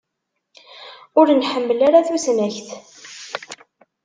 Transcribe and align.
Ur 1.19 1.27
nḥemmel 1.39 1.79
ara 1.87 2.07
tusnakt. 2.07 2.67